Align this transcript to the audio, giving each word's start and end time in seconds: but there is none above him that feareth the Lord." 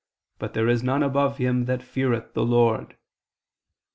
but 0.39 0.55
there 0.55 0.67
is 0.67 0.81
none 0.81 1.03
above 1.03 1.37
him 1.37 1.65
that 1.65 1.83
feareth 1.83 2.33
the 2.33 2.43
Lord." 2.43 2.95